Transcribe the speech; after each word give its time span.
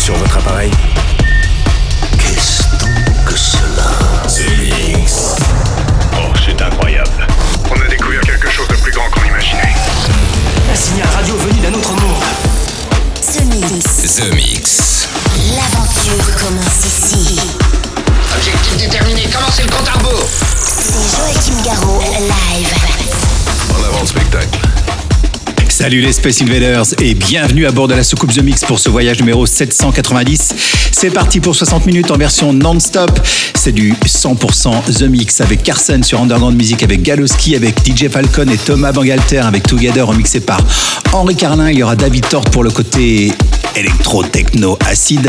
sur 0.00 0.14
votre 0.16 0.38
appareil. 0.38 0.70
Salut 25.80 26.02
les 26.02 26.12
Space 26.12 26.42
Invaders 26.42 26.84
et 27.00 27.14
bienvenue 27.14 27.64
à 27.64 27.72
bord 27.72 27.88
de 27.88 27.94
la 27.94 28.04
soucoupe 28.04 28.34
The 28.34 28.42
Mix 28.42 28.66
pour 28.66 28.78
ce 28.78 28.90
voyage 28.90 29.18
numéro 29.18 29.46
790. 29.46 30.54
C'est 30.92 31.08
parti 31.08 31.40
pour 31.40 31.56
60 31.56 31.86
minutes 31.86 32.10
en 32.10 32.18
version 32.18 32.52
non-stop. 32.52 33.18
C'est 33.54 33.72
du 33.72 33.94
100% 33.94 34.98
The 34.98 35.04
Mix 35.04 35.40
avec 35.40 35.62
Carson 35.62 36.02
sur 36.02 36.20
Underground 36.20 36.54
Music, 36.54 36.82
avec 36.82 37.00
Galoski, 37.00 37.56
avec 37.56 37.76
DJ 37.82 38.10
Falcon 38.10 38.46
et 38.52 38.58
Thomas 38.58 38.92
Bangalter 38.92 39.38
avec 39.38 39.62
Together 39.62 40.06
remixé 40.06 40.40
par 40.40 40.60
Henri 41.14 41.34
Carlin. 41.34 41.70
Il 41.70 41.78
y 41.78 41.82
aura 41.82 41.96
David 41.96 42.28
Tort 42.28 42.44
pour 42.44 42.62
le 42.62 42.70
côté 42.70 43.32
électro-techno 43.76 44.78
acide. 44.86 45.28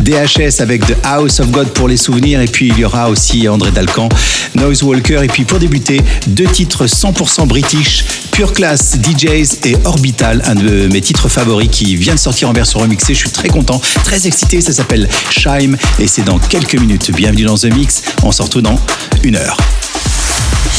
DHS 0.00 0.60
avec 0.60 0.86
The 0.86 0.96
House 1.04 1.40
of 1.40 1.50
God 1.50 1.68
pour 1.68 1.88
les 1.88 1.96
souvenirs. 1.96 2.40
Et 2.40 2.46
puis 2.46 2.68
il 2.68 2.78
y 2.78 2.84
aura 2.84 3.08
aussi 3.08 3.48
André 3.48 3.70
Dalcan, 3.70 4.08
Noise 4.54 4.82
Walker. 4.82 5.20
Et 5.22 5.28
puis 5.28 5.44
pour 5.44 5.58
débuter, 5.58 6.00
deux 6.26 6.46
titres 6.46 6.86
100% 6.86 7.46
british, 7.46 8.04
Pure 8.32 8.52
Class, 8.52 8.96
DJs 9.00 9.60
et 9.64 9.76
Orbital, 9.84 10.42
un 10.46 10.54
de 10.54 10.88
mes 10.92 11.00
titres 11.00 11.28
favoris 11.28 11.68
qui 11.70 11.96
vient 11.96 12.14
de 12.14 12.20
sortir 12.20 12.48
en 12.48 12.52
version 12.52 12.80
remixée. 12.80 13.14
Je 13.14 13.20
suis 13.20 13.30
très 13.30 13.48
content, 13.48 13.80
très 14.04 14.26
excité. 14.26 14.60
Ça 14.60 14.72
s'appelle 14.72 15.08
Shime 15.30 15.76
et 15.98 16.06
c'est 16.06 16.24
dans 16.24 16.38
quelques 16.38 16.78
minutes. 16.78 17.10
Bienvenue 17.12 17.44
dans 17.44 17.56
The 17.56 17.72
Mix. 17.74 18.02
On 18.22 18.32
se 18.32 18.42
retrouve 18.42 18.62
dans 18.62 18.78
une 19.22 19.36
heure. 19.36 19.56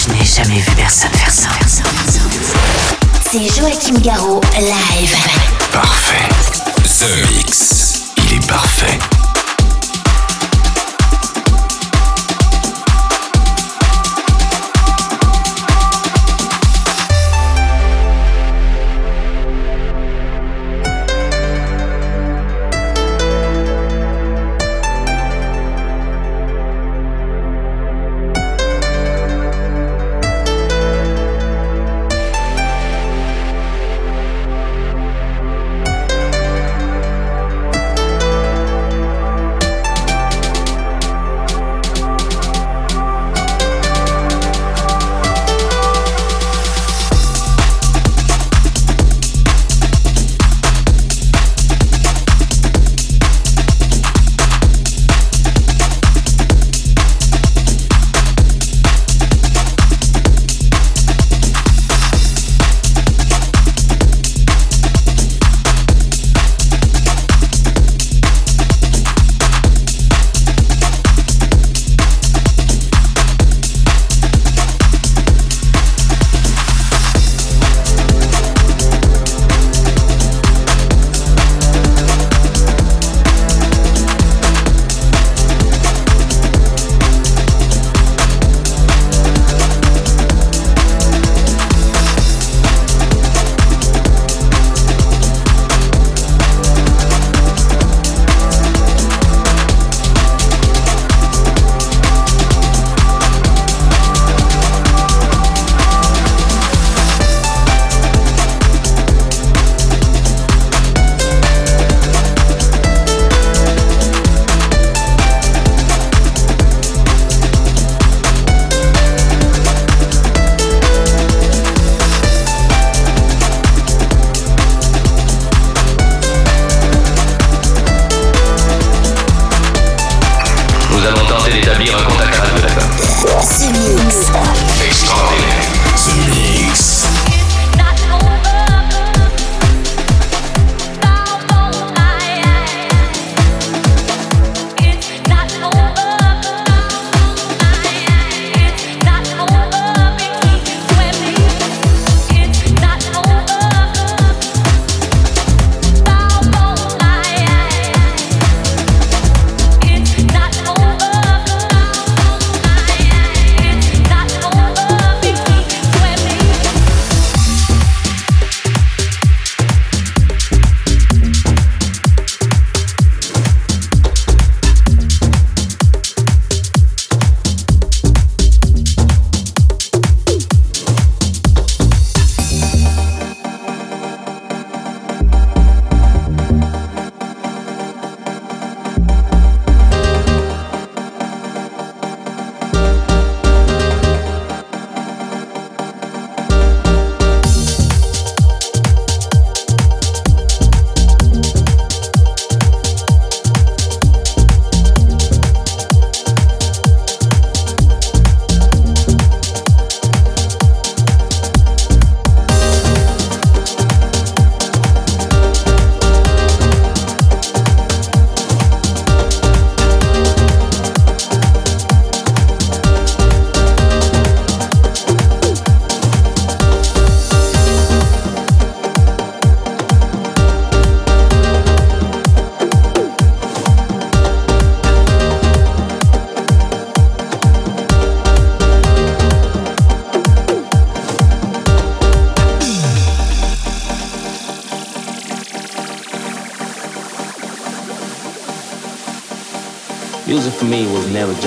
Je 0.08 0.14
n'ai 0.14 0.26
jamais 0.26 0.60
vu 0.60 0.72
personne 0.76 1.12
faire 1.12 1.32
ça. 1.32 1.50
C'est 3.32 3.60
Joachim 3.60 4.00
Garraud, 4.02 4.42
live. 4.60 5.16
Parfait. 5.72 6.55
The 6.86 7.34
Mix. 7.34 8.14
Il 8.18 8.36
est 8.36 8.48
parfait. 8.48 9.15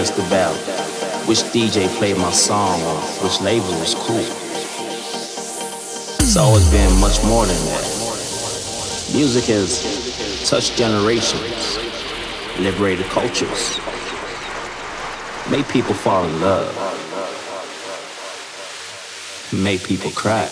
Just 0.08 0.26
about 0.26 0.54
which 1.26 1.38
DJ 1.52 1.88
played 1.98 2.16
my 2.16 2.30
song 2.30 2.80
or 2.82 2.96
which 3.22 3.40
label 3.40 3.68
was 3.80 3.94
cool. 3.94 4.24
It's 6.20 6.36
always 6.36 6.68
been 6.70 7.00
much 7.00 7.22
more 7.24 7.44
than 7.46 7.56
that. 7.66 7.84
Music 9.12 9.44
has 9.44 10.48
touched 10.48 10.76
generations, 10.76 11.78
liberated 12.58 13.06
cultures, 13.06 13.78
made 15.50 15.66
people 15.68 15.94
fall 15.94 16.24
in 16.24 16.40
love, 16.40 16.74
made 19.52 19.82
people 19.82 20.10
cry. 20.12 20.48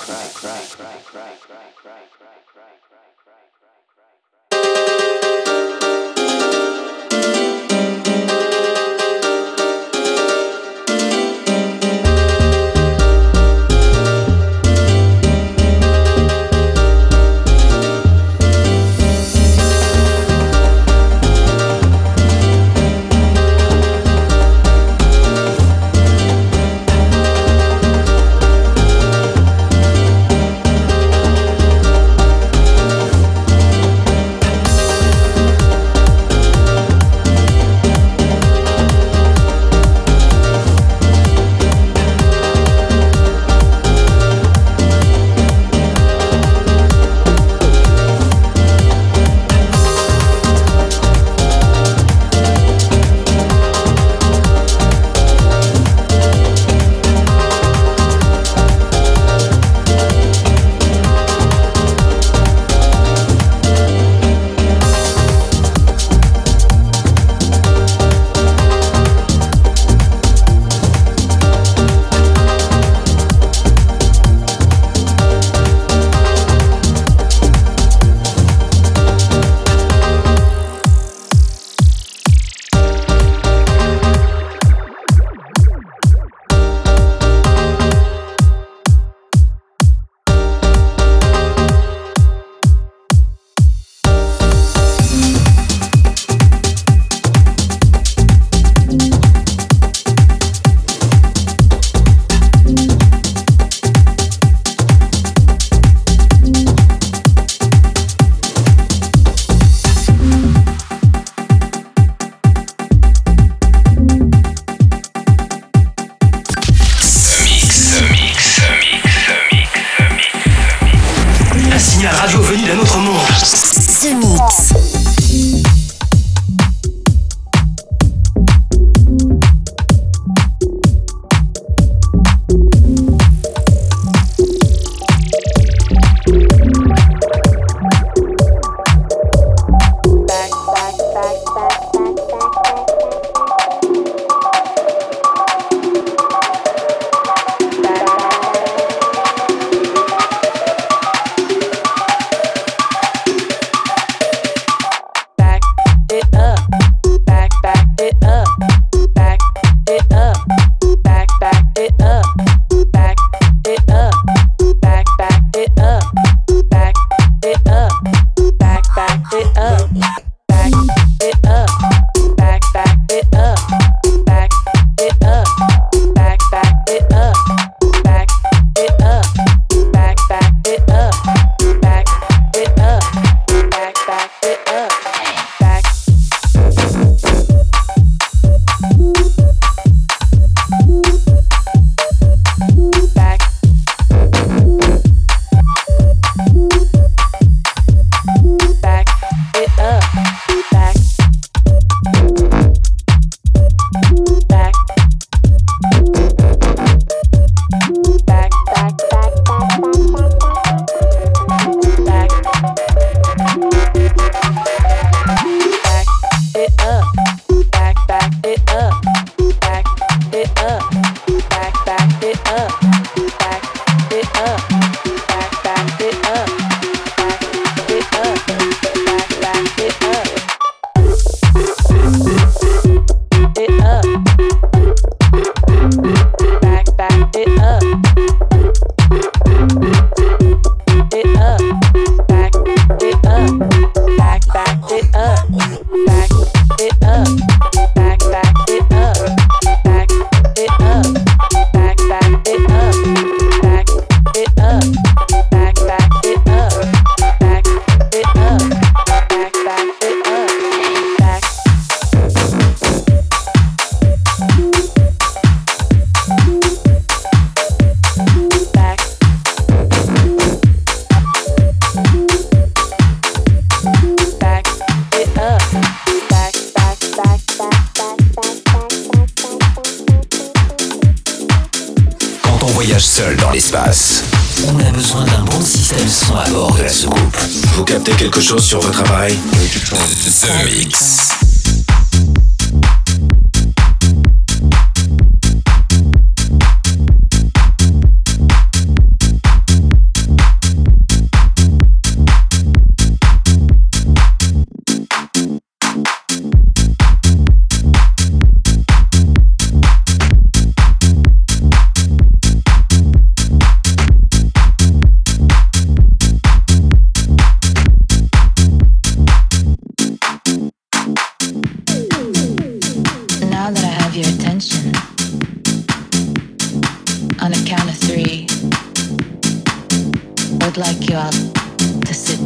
would 330.66 330.76
like 330.78 331.08
you 331.08 331.16
all 331.16 331.30
to 331.30 332.12
sit 332.12 332.40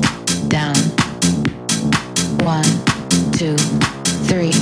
down. 0.49 0.77
One, 2.45 2.69
two, 3.33 3.57
three. 4.29 4.53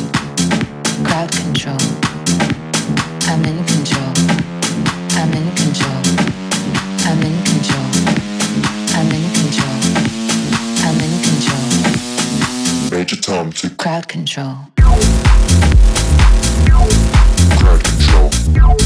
Crowd 1.03 1.33
control. 1.33 1.77
I'm 3.27 3.45
in 3.45 3.59
control. 3.65 4.12
I'm 5.19 5.33
in 5.33 5.50
control. 5.57 6.00
I'm 7.09 7.21
in 7.21 7.37
control. 7.50 7.88
I'm 8.95 9.11
in 9.11 9.27
control. 9.35 9.77
I'm 10.87 11.00
in 11.07 11.15
control. 11.29 11.67
Major 12.93 13.17
Tom 13.17 13.50
to 13.55 13.71
crowd 13.71 14.07
control. 14.07 14.55
Crowd 17.59 17.83
control. 17.83 18.77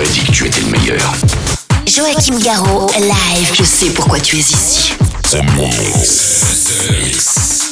J'aurais 0.00 0.12
dit 0.14 0.24
que 0.24 0.32
tu 0.32 0.46
étais 0.46 0.60
le 0.62 0.68
meilleur. 0.68 1.12
Joachim 1.86 2.38
Garraud, 2.38 2.90
live. 2.98 3.52
Je 3.52 3.64
sais 3.64 3.90
pourquoi 3.90 4.18
tu 4.18 4.36
es 4.36 4.38
ici. 4.38 4.94
The 5.30 5.42
Mix. 5.58 6.64
The 6.64 6.90
Mix. 6.90 7.69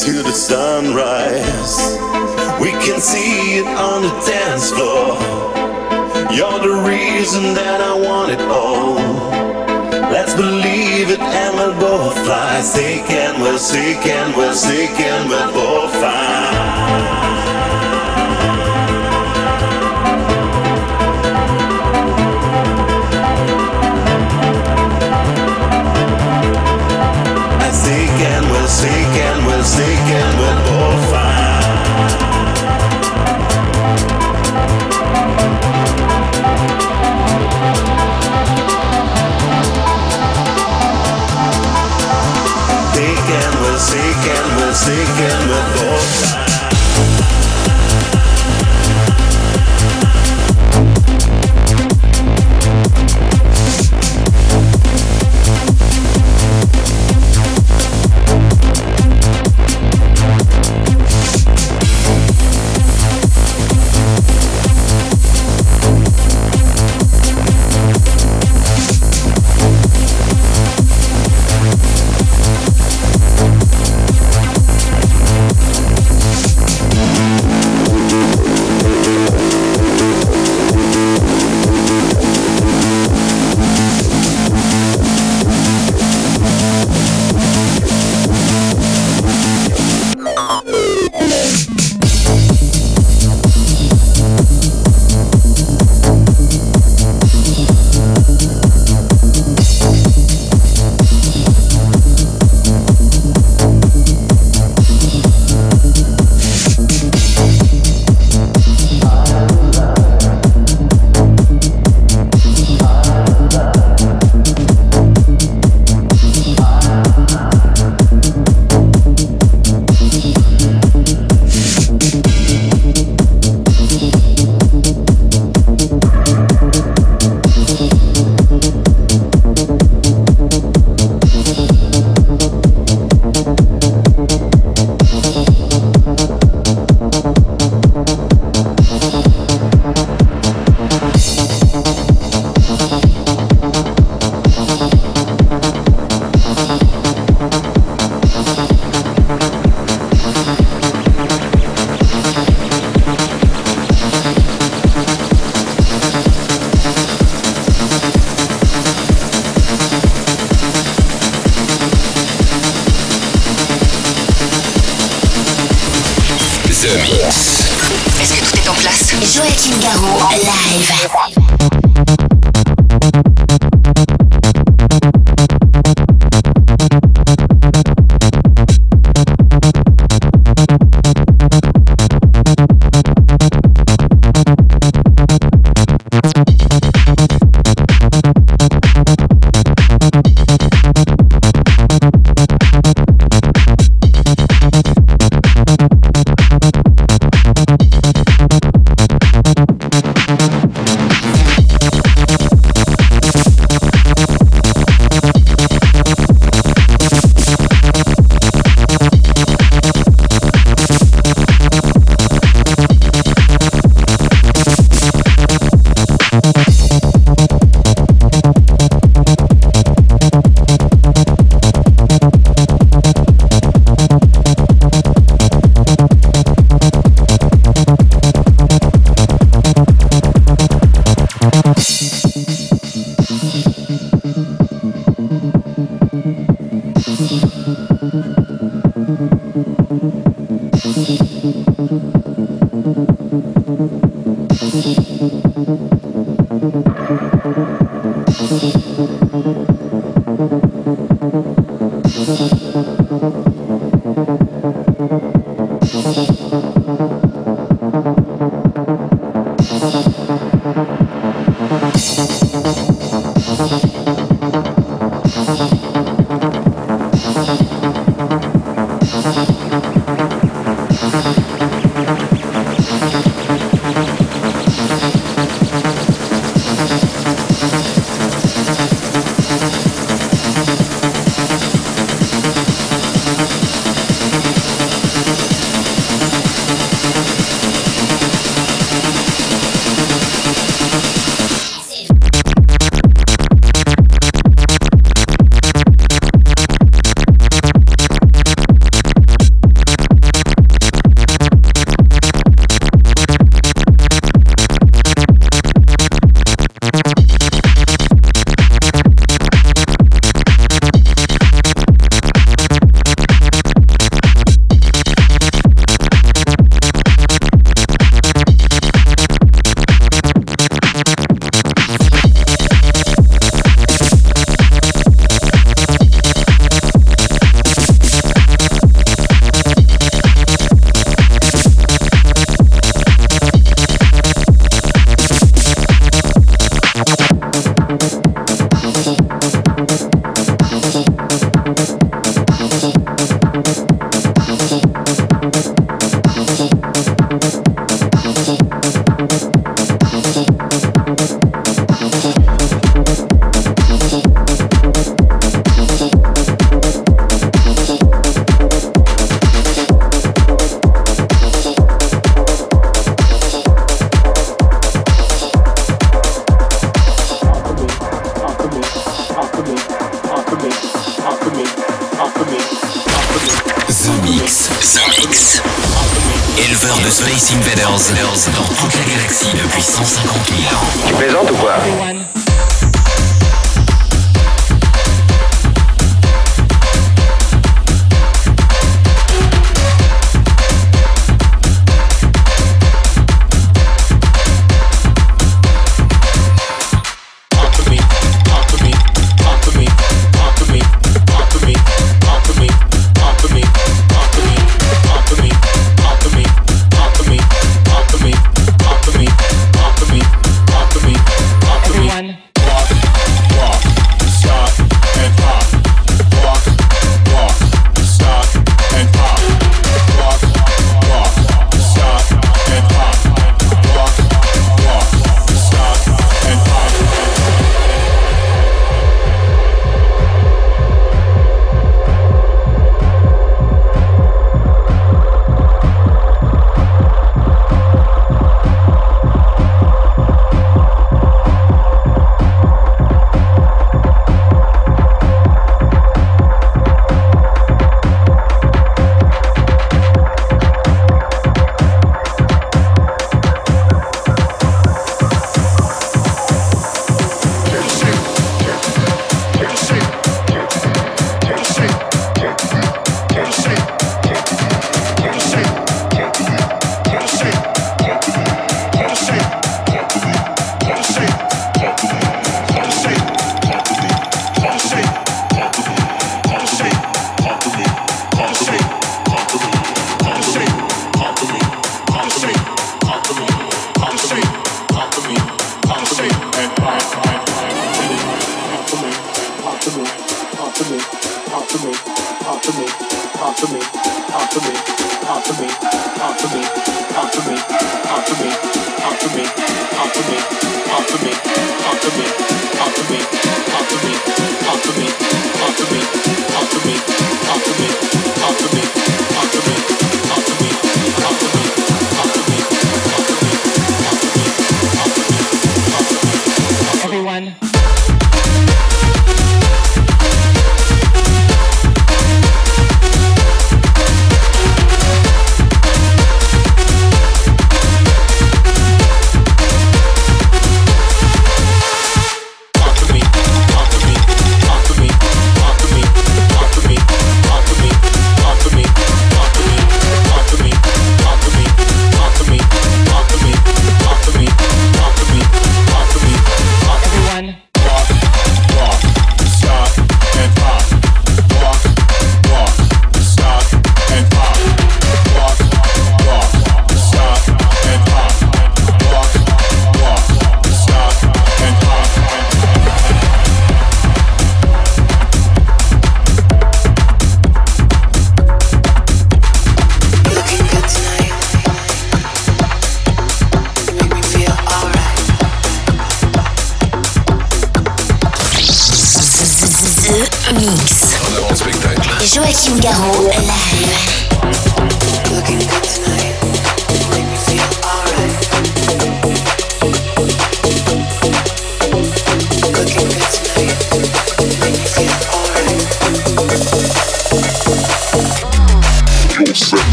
to 0.00 0.22
the 0.22 0.32
sunrise. 0.32 1.98
We 2.58 2.70
can 2.70 2.98
see 2.98 3.58
it 3.58 3.66
on 3.66 4.00
the 4.00 4.08
dance 4.26 4.70
floor. 4.70 5.18
You're 6.32 6.60
the 6.60 6.82
reason 6.88 7.52
that 7.52 7.82
I 7.82 7.92
want 7.94 8.32
it 8.32 8.40
all. 8.40 8.94
Let's 10.10 10.34
believe 10.34 11.10
it 11.10 11.20
and 11.20 11.56
we'll 11.56 11.78
both 11.78 12.14
fly. 12.24 12.62
Sick 12.62 13.10
and 13.10 13.42
we're 13.42 13.58
sick 13.58 14.06
and 14.06 14.34
we're 14.34 14.54
sick 14.54 14.98
and 14.98 15.28
we'll 15.28 15.52
both 15.52 15.92
fine. 16.00 17.31
Seeking, 29.64 30.38
we're 30.38 30.58
both 30.66 31.10
fine. 31.10 31.52
Thinking 42.92 43.52
we're 43.62 43.78
mistaken, 44.66 45.38
we're 45.48 45.68
both 45.76 46.32
fine. 46.32 46.51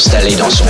Installé 0.00 0.34
dans 0.34 0.48
son... 0.48 0.64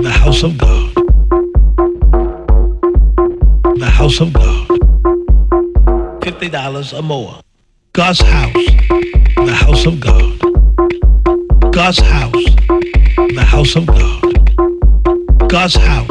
The 0.00 0.10
house 0.10 0.44
of 0.44 0.56
God. 0.56 0.94
The 3.78 3.86
house 3.86 4.20
of 4.20 4.32
God. 4.32 4.68
$50 6.22 6.98
or 6.98 7.02
more. 7.02 7.40
God's 7.92 8.20
house. 8.20 8.52
The 8.54 9.52
house 9.52 9.86
of 9.86 9.98
God. 9.98 10.38
God's 11.72 11.98
house. 11.98 12.32
The 13.34 13.44
house 13.44 13.74
of 13.74 13.86
God. 13.86 15.48
God's 15.48 15.74
house. 15.74 16.08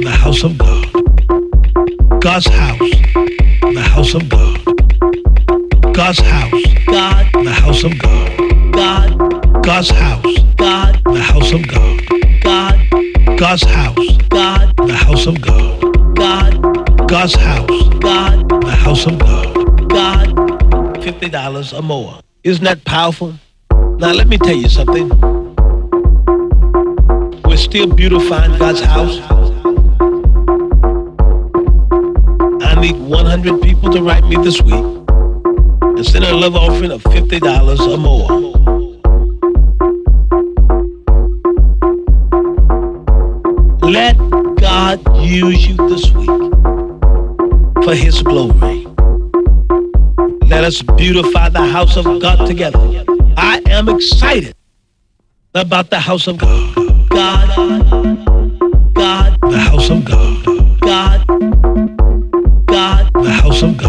The 0.00 0.10
house 0.10 0.42
of 0.42 0.58
God. 0.58 0.86
God's 2.20 2.48
house. 2.48 2.78
The 3.74 3.80
house 3.80 4.14
of 4.14 4.28
God. 4.28 4.64
God's 5.94 6.18
house. 6.18 6.52
God. 6.86 7.26
The 7.44 7.52
house 7.52 7.84
of 7.84 7.96
God. 7.98 8.72
God. 8.72 9.62
God's 9.62 9.90
house. 9.90 10.38
God. 10.56 11.00
The 11.04 11.20
house 11.20 11.52
of 11.52 11.68
God. 11.68 12.07
God. 13.38 13.60
God's 13.60 13.62
house. 13.62 14.16
God. 14.30 14.76
The 14.76 14.94
house 14.94 15.26
of 15.26 15.40
God. 15.40 16.16
God. 16.16 17.08
God's 17.08 17.34
house. 17.36 17.88
God. 18.00 18.48
The 18.48 18.70
house 18.70 19.06
of 19.06 19.16
God. 19.20 19.88
God. 19.88 21.02
Fifty 21.04 21.28
dollars 21.28 21.72
or 21.72 21.82
more. 21.82 22.18
Isn't 22.42 22.64
that 22.64 22.84
powerful? 22.84 23.34
Now 23.70 24.12
let 24.12 24.26
me 24.26 24.38
tell 24.38 24.56
you 24.56 24.68
something. 24.68 25.08
We're 27.44 27.56
still 27.56 27.86
beautifying 27.86 28.58
God's 28.58 28.80
house. 28.80 29.20
I 32.60 32.80
need 32.80 32.96
100 32.96 33.62
people 33.62 33.92
to 33.92 34.02
write 34.02 34.24
me 34.24 34.34
this 34.42 34.60
week 34.62 34.74
and 34.74 36.04
send 36.04 36.24
a 36.24 36.34
love 36.34 36.56
offering 36.56 36.90
of 36.90 37.04
$50 37.04 37.78
or 37.88 37.98
more. 37.98 38.57
Use 45.38 45.68
you 45.68 45.76
this 45.88 46.10
week 46.10 46.28
for 47.84 47.94
His 47.94 48.22
glory. 48.22 48.86
Let 50.48 50.64
us 50.64 50.82
beautify 50.82 51.50
the 51.50 51.64
house 51.64 51.96
of 51.96 52.20
God 52.20 52.46
together. 52.46 52.80
I 53.36 53.62
am 53.66 53.88
excited 53.88 54.56
about 55.54 55.90
the 55.90 56.00
house 56.00 56.26
of 56.26 56.38
God. 56.38 56.74
God, 57.08 57.48
God, 58.94 59.38
the 59.42 59.58
house 59.58 59.90
of 59.90 60.04
God. 60.04 60.44
God, 60.80 61.26
God, 62.66 63.12
the 63.14 63.30
house 63.30 63.62
of 63.62 63.76
God. 63.76 63.87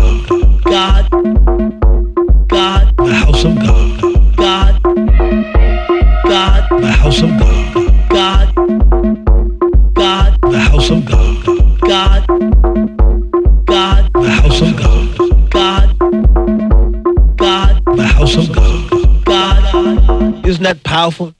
Powerful? 21.00 21.38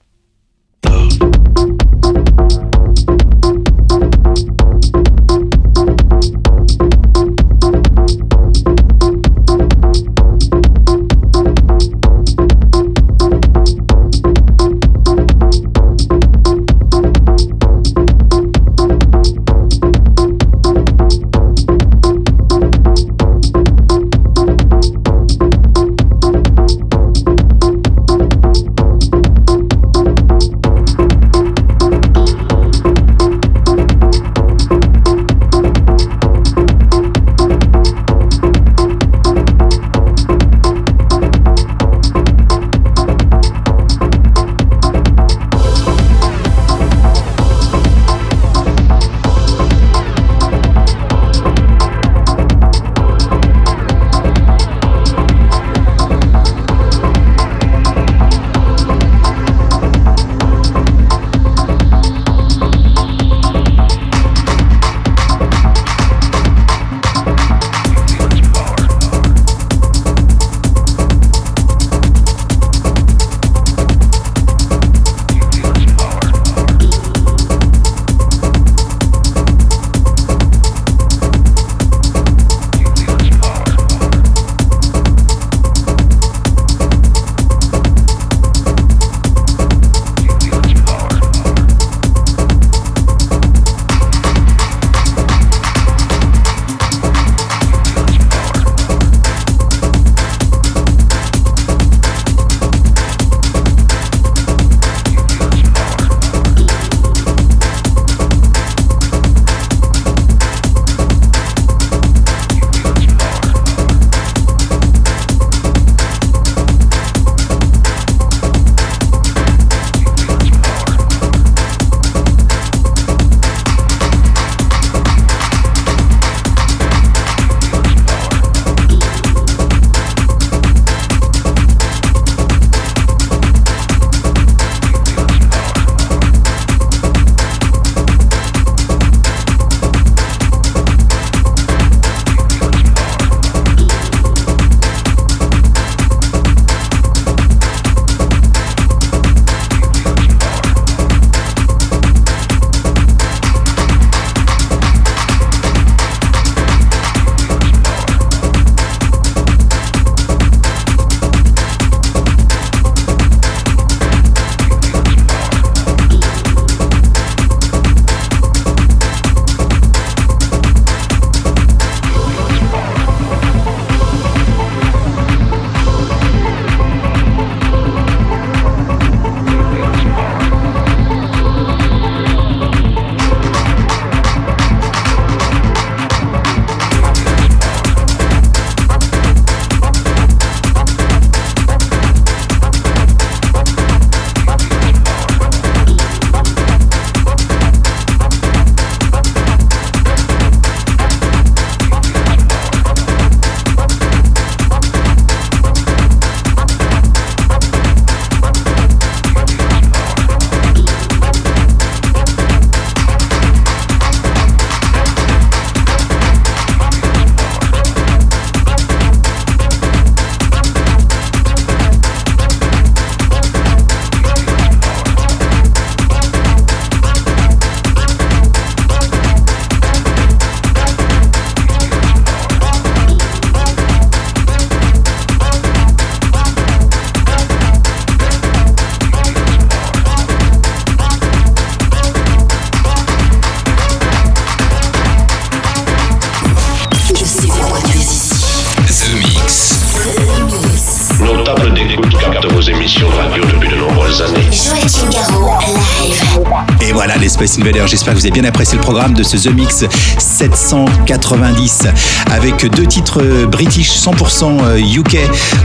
J'espère 257.88 258.14
que 258.14 258.20
vous 258.20 258.26
avez 258.26 258.32
bien 258.32 258.44
apprécié 258.44 258.78
le 258.78 258.84
programme 258.84 259.14
de 259.14 259.24
ce 259.24 259.36
The 259.36 259.52
Mix 259.52 259.84
790 260.20 261.88
avec 262.32 262.70
deux 262.76 262.86
titres 262.86 263.24
british 263.48 263.90
100% 263.90 264.78
UK 264.78 265.18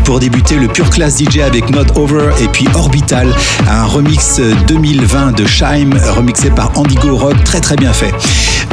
pour 0.04 0.18
débuter 0.18 0.54
le 0.56 0.68
Pure 0.68 0.88
Class 0.88 1.18
DJ 1.22 1.40
avec 1.40 1.68
Not 1.68 1.86
Over 1.96 2.30
et 2.42 2.48
puis 2.48 2.66
Orbital, 2.74 3.28
un 3.68 3.84
remix 3.84 4.40
2020 4.66 5.32
de 5.32 5.46
Shime 5.46 5.94
remixé 6.16 6.48
par 6.50 6.70
Andigo 6.78 7.16
Rock, 7.16 7.44
très 7.44 7.60
très 7.60 7.76
bien 7.76 7.92
fait. 7.92 8.14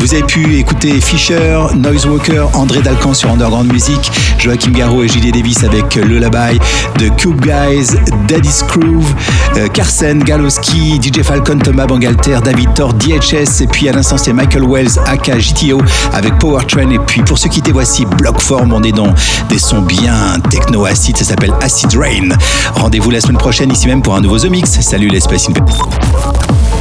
Vous 0.02 0.16
avez 0.16 0.24
pu 0.24 0.58
écouter 0.58 1.00
Fisher, 1.00 1.60
Noisewalker, 1.76 2.46
André 2.56 2.82
Dalcan 2.82 3.14
sur 3.14 3.30
Underground 3.30 3.72
Music, 3.72 4.12
Joachim 4.40 4.72
Garraud 4.72 5.04
et 5.04 5.08
Julie 5.08 5.32
Davis 5.32 5.64
avec 5.64 5.94
Lullaby, 5.94 6.60
The 6.98 7.16
Cube 7.18 7.40
Guys, 7.40 7.90
Daddy's 8.28 8.64
Groove, 8.66 9.14
euh, 9.58 9.68
Carsen, 9.68 10.24
Galoski, 10.24 11.00
DJ 11.00 11.22
Falcon, 11.22 11.60
Thomas 11.60 11.86
Bangalter, 11.86 12.40
David 12.44 12.74
Thor, 12.74 12.96
DHS 12.96 13.62
et 13.62 13.68
puis 13.68 13.90
à 13.90 13.92
l'instant 13.92 14.18
c'est 14.18 14.34
Michael 14.34 14.64
Wells, 14.68 15.00
aka 15.06 15.38
GTO 15.38 15.80
avec 16.14 16.36
Power 16.40 16.66
Train. 16.66 16.90
Et 16.90 17.00
puis 17.00 17.22
pour 17.22 17.38
ceux 17.38 17.50
qui 17.50 17.60
étaient 17.60 17.72
voici 17.72 18.06
Blockform, 18.06 18.74
on 18.74 18.82
est 18.82 18.92
dans 18.92 19.14
des 19.50 19.60
sons 19.60 19.84
bien 19.84 20.40
techno 20.50 20.86
acide, 20.86 21.16
ça 21.16 21.26
s'appelle 21.26 21.54
Acid 21.62 21.96
Rain. 21.96 22.30
Rendez-vous 22.74 23.12
la 23.12 23.22
semaine 23.22 23.38
prochaine 23.38 23.72
ici 23.72 23.86
même 23.86 24.02
pour 24.02 24.16
un 24.16 24.22
nouveau 24.22 24.40
The 24.40 24.50
Mix. 24.50 24.82
Salut 24.82 25.10
les 25.10 25.20
Space 25.20 25.48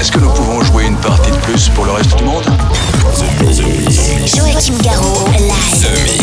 Est-ce 0.00 0.10
que 0.10 0.20
nous 0.20 0.30
pouvons 0.30 0.64
jouer 0.64 0.86
une 0.86 0.96
partie 0.96 1.30
de 1.30 1.36
plus 1.36 1.68
pour 1.68 1.84
le 1.84 1.92
reste 1.92 2.16
du 2.16 2.24
monde? 2.24 2.44
Joachim 4.60 4.76
Garraud, 4.82 5.40
live. 5.40 6.19